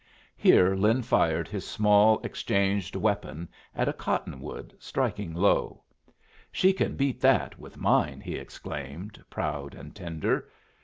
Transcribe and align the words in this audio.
Here 0.35 0.73
Lin 0.73 1.03
fired 1.03 1.47
his 1.47 1.63
small 1.69 2.19
exchanged 2.23 2.95
weapon 2.95 3.47
at 3.75 3.87
a 3.87 3.93
cotton 3.93 4.39
wood, 4.39 4.75
striking 4.79 5.31
low. 5.35 5.83
"She 6.51 6.73
can 6.73 6.95
beat 6.95 7.21
that 7.21 7.59
with 7.59 7.77
mine!" 7.77 8.19
he 8.19 8.33
exclaimed, 8.35 9.23
proud 9.29 9.75
and 9.75 9.95
tender. 9.95 10.49